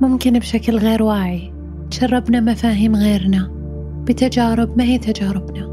[0.00, 1.52] ممكن بشكل غير واعي.
[1.90, 3.50] تشربنا مفاهيم غيرنا.
[4.04, 5.66] بتجارب ما هي تجاربنا.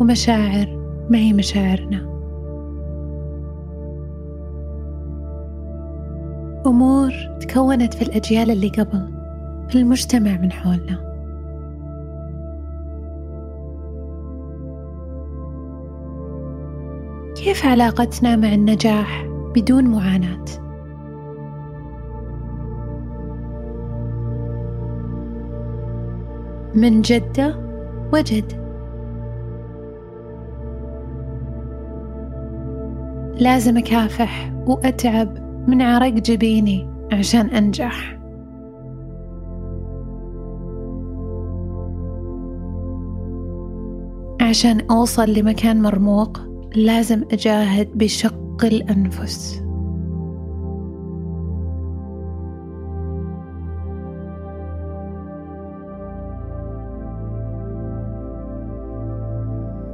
[0.00, 0.66] ومشاعر
[1.10, 2.12] ما هي مشاعرنا.
[6.66, 9.08] أمور تكونت في الأجيال اللي قبل.
[9.68, 11.12] في المجتمع من حولنا.
[17.36, 20.44] كيف علاقتنا مع النجاح بدون معاناة؟
[26.74, 27.56] من جدة
[28.12, 28.62] وجد.
[33.40, 38.18] لازم أكافح وأتعب من عرق جبيني عشان أنجح.
[44.40, 46.38] عشان أوصل لمكان مرموق
[46.76, 49.61] لازم أجاهد بشق الأنفس.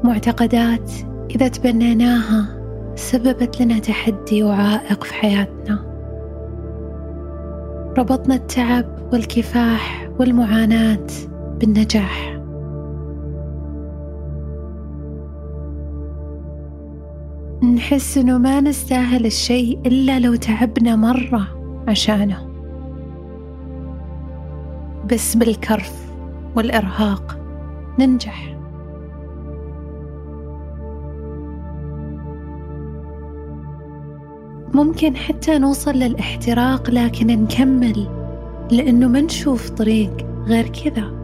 [0.09, 0.92] معتقدات
[1.31, 2.47] إذا تبنيناها
[2.95, 5.84] سببت لنا تحدي وعائق في حياتنا.
[7.98, 11.06] ربطنا التعب والكفاح والمعاناة
[11.61, 12.41] بالنجاح.
[17.75, 21.48] نحس إنه ما نستاهل الشيء إلا لو تعبنا مرة
[21.89, 22.48] عشانه.
[25.12, 26.12] بس بالكرف
[26.56, 27.39] والإرهاق
[27.98, 28.58] ننجح.
[34.78, 38.06] ممكن حتى نوصل للاحتراق لكن نكمل
[38.70, 41.18] لأنه ما نشوف طريق غير كذا.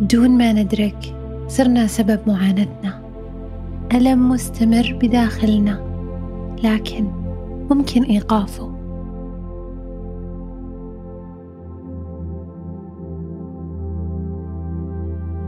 [0.00, 1.14] دون ما ندرك
[1.48, 3.00] صرنا سبب معاناتنا.
[3.94, 5.80] ألم مستمر بداخلنا
[6.64, 7.04] لكن
[7.70, 8.75] ممكن إيقافه.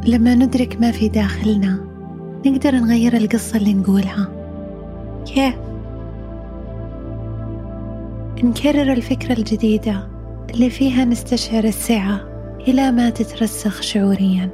[0.09, 1.81] لما ندرك ما في داخلنا
[2.47, 4.29] نقدر نغير القصة اللي نقولها.
[5.27, 5.55] كيف؟
[8.45, 10.09] نكرر الفكرة الجديدة
[10.51, 12.21] اللي فيها نستشعر السعة
[12.69, 14.51] إلى ما تترسخ شعوريا.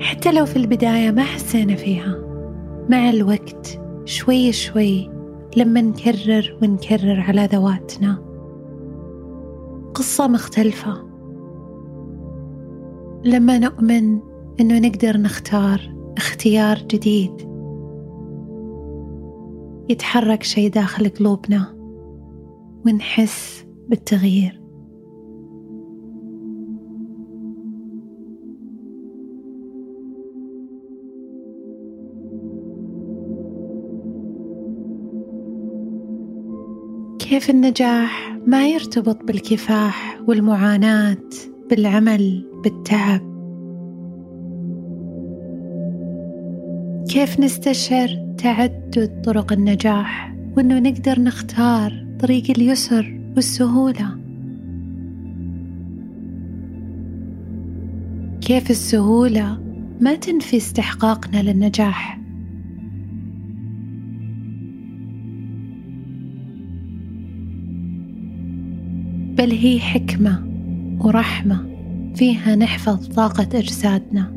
[0.00, 2.18] حتى لو في البداية ما حسينا فيها
[2.88, 5.10] مع الوقت شوي شوي
[5.56, 8.18] لما نكرر ونكرر على ذواتنا.
[9.94, 11.15] قصة مختلفة.
[13.24, 14.20] لما نؤمن
[14.60, 15.80] إنه نقدر نختار
[16.16, 17.32] اختيار جديد
[19.88, 21.76] يتحرك شيء داخل قلوبنا
[22.86, 24.62] ونحس بالتغيير.
[37.18, 41.16] كيف النجاح ما يرتبط بالكفاح والمعاناة
[41.70, 43.20] بالعمل بالتعب.
[47.08, 54.18] كيف نستشعر تعدد طرق النجاح وإنه نقدر نختار طريق اليسر والسهولة؟
[58.40, 59.58] كيف السهولة
[60.00, 62.20] ما تنفي استحقاقنا للنجاح؟
[69.38, 70.55] بل هي حكمة
[71.00, 71.66] ورحمة
[72.14, 74.36] فيها نحفظ طاقة أجسادنا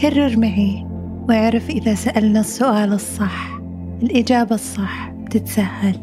[0.00, 0.86] كرر معي
[1.28, 3.60] واعرف إذا سألنا السؤال الصح.
[4.02, 5.94] الإجابة الصح بتتسهل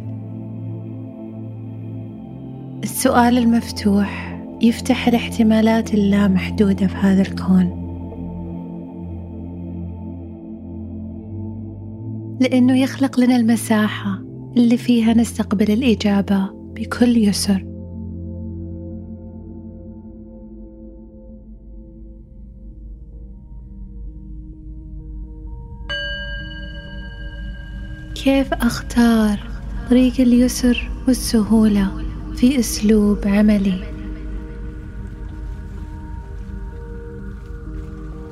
[2.83, 7.87] السؤال المفتوح يفتح الاحتمالات اللامحدودة في هذا الكون.
[12.42, 14.24] لأنه يخلق لنا المساحة
[14.57, 17.66] اللي فيها نستقبل الإجابة بكل يسر.
[28.24, 29.39] كيف أختار
[29.89, 31.92] طريق اليسر والسهولة
[32.36, 33.84] في أسلوب عملي؟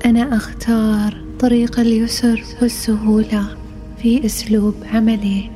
[0.06, 3.65] أنا أختار طريق اليسر والسهولة
[4.06, 5.50] في أسلوب عملي.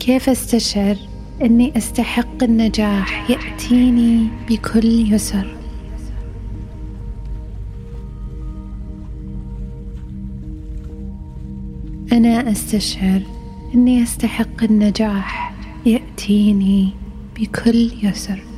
[0.00, 0.96] كيف أستشعر
[1.42, 5.56] أني أستحق النجاح يأتيني بكل يسر؟
[12.12, 13.22] أنا أنا أستشعر
[13.74, 15.54] أني أستحق النجاح
[15.86, 16.90] يأتيني
[17.36, 18.49] بكل يسر.